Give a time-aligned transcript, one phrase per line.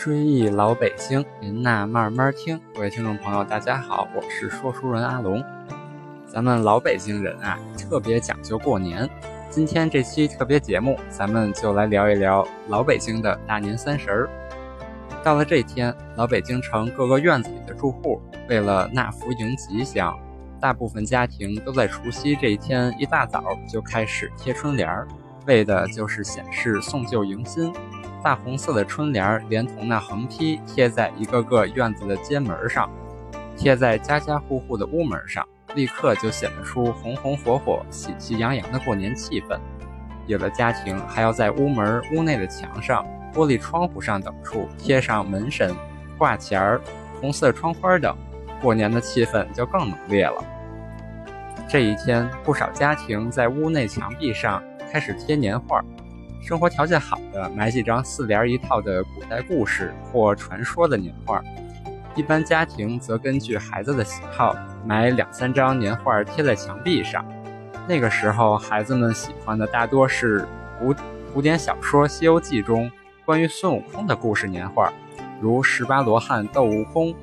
[0.00, 2.58] 追忆老北京，您呐慢慢听。
[2.74, 5.44] 各位听众朋友，大家好，我是说书人阿龙。
[6.26, 9.06] 咱们老北京人啊，特别讲究过年。
[9.50, 14.30] 今天这期特别节目，咱们就来聊一聊老北京的大年三十儿。
[15.22, 20.18] 到了这天，老北京城各个院子里的住户，为了纳福迎吉祥，
[20.58, 25.06] 大部分家庭都在除夕这一天一大早就开始贴春联儿，
[25.46, 27.70] 为的就是显示送旧迎新。
[28.22, 32.90] 大红色的春联连同那横批贴在一个个院子的街门上，
[33.56, 39.58] 贴在家家户户的屋门上，立刻就显得出红红火火、喜气洋洋的过年气氛。
[40.26, 45.74] 有的家庭还要在屋门、屋内的墙上、玻璃窗户上等处贴上门神、
[46.18, 46.80] 挂钱儿、
[47.20, 48.14] 红色窗花等，
[48.60, 50.44] 过年的气氛就更浓烈了。
[51.68, 55.82] 这一天，不少家庭在屋内墙壁上开始贴年画。
[56.40, 61.40] 生活条件好的，买几张四联一套的古代故事或传说的年画；
[62.16, 67.24] 一般家庭则根据孩子的喜好，买两三张年画贴在墙壁上。
[67.86, 70.46] 那个时候，孩子们喜欢的大多是
[70.78, 70.94] 古
[71.32, 72.90] 古典小说《西游记》中
[73.24, 74.92] 关于孙悟空的故事年画，
[75.40, 77.14] 如十八罗汉斗悟空、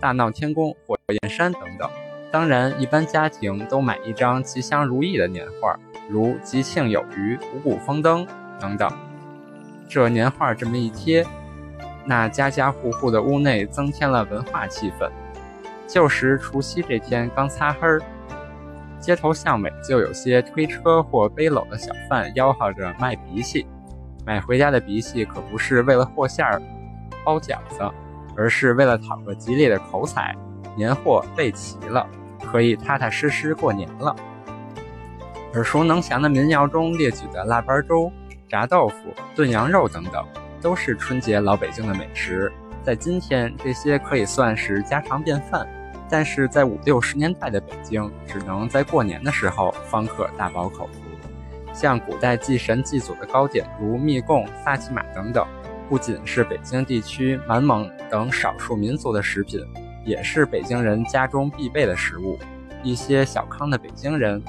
[0.00, 1.88] 大闹天宫、火焰山等等。
[2.32, 5.78] 当然，一般家庭都买一张吉祥如意的年画，
[6.08, 8.26] 如吉庆有余、五谷丰登。
[8.64, 8.90] 等等，
[9.86, 11.22] 这年画这么一贴，
[12.06, 15.06] 那家家户户的屋内增添了文化气氛。
[15.86, 18.00] 旧时除夕这天刚擦黑儿，
[18.98, 23.66] 街头巷尾就有些推车或背篓的小贩吆喝着卖荸荠。
[24.24, 26.62] 买回家的荸荠可不是为了和馅儿
[27.22, 27.82] 包饺子，
[28.34, 30.34] 而是为了讨个吉利的口彩，
[30.74, 32.06] 年货备齐了，
[32.50, 34.16] 可以踏踏实实过年了。
[35.52, 38.10] 耳熟能详的民谣中列举的腊八粥。
[38.48, 40.24] 炸豆腐、炖羊肉等等，
[40.60, 42.52] 都是春节老北京的美食。
[42.82, 45.66] 在今天，这些可以算是家常便饭，
[46.10, 51.00] 但是在五六十年代的北京，只能在过年的时候方可大饱口福。
[51.72, 55.46] 像古代祭神祭祖的糕点，如蜜贡、萨其马等等，
[55.88, 59.60] 不仅是北京地区满蒙等少数民族的食品，
[60.04, 62.38] 也是北京人家中必备的食物。
[62.82, 64.42] 一些小康的北京人。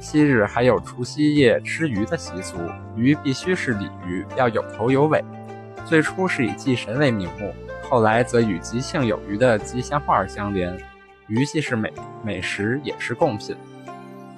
[0.00, 2.56] 昔日还有除夕夜吃鱼的习俗，
[2.96, 5.22] 鱼必须是鲤鱼，要有头有尾。
[5.84, 7.52] 最初是以祭神为名目，
[7.88, 10.76] 后来则与吉庆有余的吉祥话相连。
[11.26, 11.92] 鱼既是美
[12.22, 13.56] 美食，也是贡品。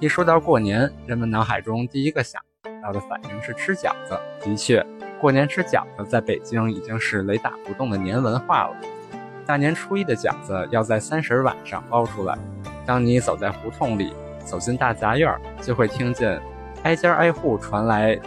[0.00, 2.40] 一说到过年，人们脑海中第一个想
[2.82, 4.18] 到的反应是吃饺子。
[4.40, 4.84] 的确，
[5.20, 8.76] 过年吃饺子在北京已经是雷打不动的年文化了。
[9.44, 12.38] 大年初一的饺子要在三十晚上包出来，
[12.86, 14.14] 当你走在胡同里。
[14.44, 16.40] 走进大杂院，就会听见
[16.82, 18.18] 挨家挨户传来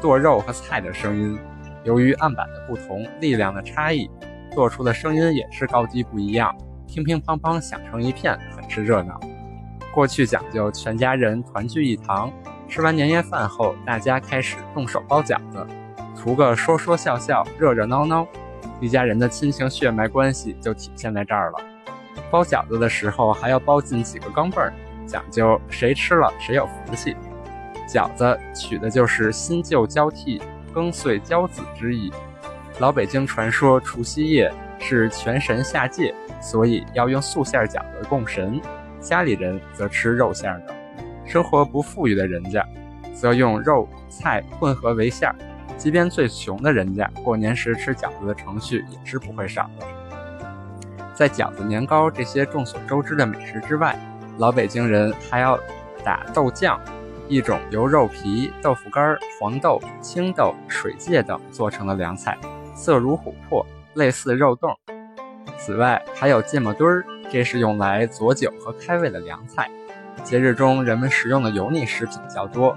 [0.00, 1.38] 剁肉和菜的声音。
[1.84, 4.10] 由于案板的不同，力量的差异，
[4.52, 6.54] 做出的声音也是高低不一样，
[6.86, 9.18] 乒乒乓乓响成一片，很是热闹。
[9.94, 12.30] 过去讲究全家人团聚一堂，
[12.68, 15.66] 吃完年夜饭后，大家开始动手包饺子，
[16.16, 18.26] 图个说说笑笑，热热闹闹。
[18.80, 21.58] 一家人的亲情血脉关系就体现在这儿了。
[22.30, 24.72] 包饺子的时候，还要包进几个钢镚儿。
[25.08, 27.16] 讲究谁吃了谁有福气，
[27.88, 30.40] 饺子取的就是新旧交替、
[30.72, 32.12] 更岁交子之意。
[32.78, 38.60] 老北京传说除夕夜是全神下界，所以要用素馅饺子供神。
[39.00, 40.74] 家里人则吃肉馅的，
[41.24, 42.64] 生活不富裕的人家，
[43.14, 45.34] 则用肉菜混合为馅儿。
[45.76, 49.86] 即便最穷的人家，过年时吃饺子的程序也是不会少的。
[51.14, 53.96] 在饺子、年糕这些众所周知的美食之外，
[54.38, 55.58] 老北京人还要
[56.04, 56.80] 打豆酱，
[57.26, 62.38] 一种由肉皮、豆腐干、黄豆、青豆、水芥等做成的凉菜，
[62.72, 64.72] 色如琥珀，类似肉冻。
[65.56, 69.68] 此外，还有芥末墩儿，这是用来佐酒和开胃的凉菜。
[70.22, 72.76] 节日中人们食用的油腻食品较多，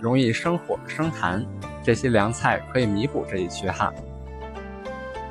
[0.00, 1.44] 容易生火生痰，
[1.82, 3.92] 这些凉菜可以弥补这一缺憾。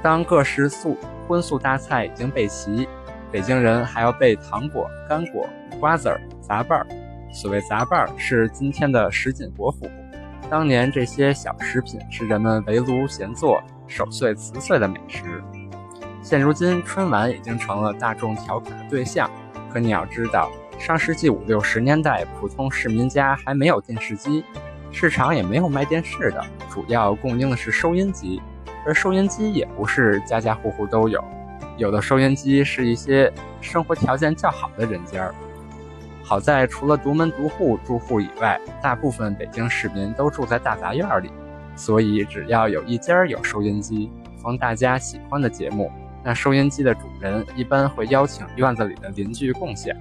[0.04, 0.96] 当各式素
[1.28, 2.88] 荤素大菜已经备齐。
[3.32, 5.48] 北京人还要备糖果、干果、
[5.80, 6.88] 瓜子儿、杂拌儿。
[7.32, 9.90] 所谓杂拌儿，是今天的什锦果脯。
[10.50, 15.42] 当年这些小食品是人们围炉闲坐、守岁辞岁的美食。
[16.22, 19.32] 现如今，春晚已经成了大众调侃的对象。
[19.72, 24.44] 可你要知道，上世纪五六十年代，普通市民家还没有电视机，
[24.92, 28.42] 市场也没有卖电视的，主要供应的是收音机，
[28.86, 31.24] 而收音机也不是家家户户都有。
[31.82, 35.34] 有的收音机是一些生活条件较好的人家儿，
[36.24, 41.32] 好在除了独门独户住户以外，大部分北京市民都住在大杂院里，
[41.76, 44.12] 所以只要有一家有收音机，
[44.44, 45.92] 逢大家喜欢的节目，
[46.24, 49.92] 那收音机的主人一般会邀请院子里的邻居共享。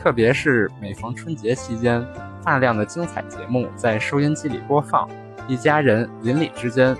[0.00, 2.00] 特别是每逢春节期间，
[2.44, 5.10] 大量的精彩节目在收音机里播放，
[5.48, 6.96] 一家人邻里之间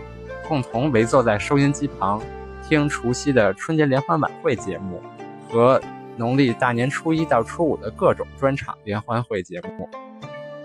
[0.49, 2.21] 共同围坐在收音机旁，
[2.69, 5.01] 听除夕的春节联欢晚会节目
[5.49, 5.81] 和
[6.19, 9.89] 农历大年初一到初五的各种专场联欢会节目。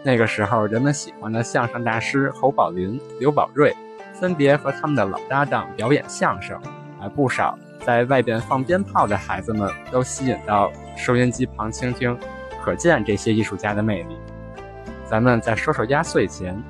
[0.04, 3.74] 那个时候，人们喜欢的相声大师侯宝林、刘宝瑞，
[4.14, 6.60] 分别和他们的老搭档表演相声，
[7.00, 7.58] 而不少。
[7.86, 12.18] 在外边放鞭炮的孩子们都吸引到收音机旁倾听，
[12.62, 14.18] 可见这些艺术家的魅力。
[15.10, 16.62] 咱们再说说压岁钱，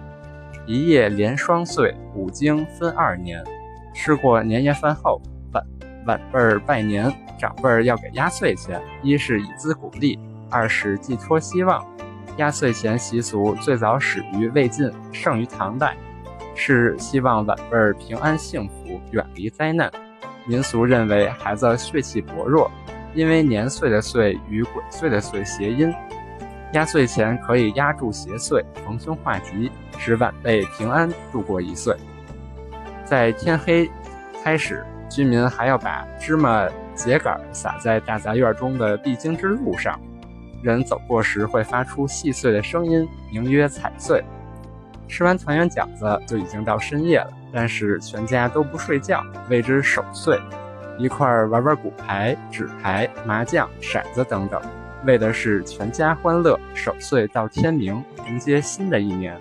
[0.68, 3.44] 一夜连双岁，五经分二年。
[3.94, 5.22] 吃过年夜饭后，
[5.54, 5.64] 晚
[6.06, 10.20] 晚辈儿拜年，长辈儿要给压岁钱，一是以资鼓励，
[10.50, 11.86] 二是寄托希望。
[12.38, 15.96] 压岁钱习俗最早始于魏晋，盛于唐代，
[16.56, 19.92] 是希望晚辈儿平安幸福，远离灾难。
[20.46, 22.70] 民俗认为孩子血气薄弱，
[23.14, 25.94] 因为年岁的岁与鬼祟的祟谐音，
[26.74, 31.96] 压岁钱可以压住邪祟，逢凶化吉，使晚辈平安度过一岁。
[33.14, 33.88] 在天黑
[34.44, 40.02] 开始，居民还要把芝麻秸秆撒在大杂院中的必经之路上，
[40.64, 44.24] 人走过时会发出细碎的声音，名曰踩碎。
[45.08, 50.40] 吃完团圆饺子就已经到深夜了，但是全家都不睡觉，为之守岁，
[50.98, 54.60] 一块玩玩骨牌、纸牌、麻将、骰子等等，
[55.06, 59.40] 为的是全家欢乐，守岁到天明，迎接新的一年。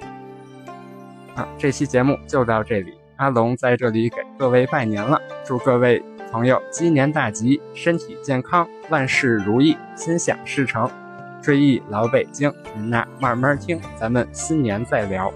[1.34, 6.02] 啊，这期节目就到这里，阿龙在这里给各位拜年了，祝各位
[6.32, 10.90] 朋友鸡年大吉，身体健康，万事如意，心想事成。
[11.40, 15.32] 追忆老北京，您呐慢慢听，咱们新年再聊。